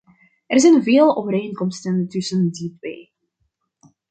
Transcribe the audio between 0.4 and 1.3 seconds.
Er zijn veel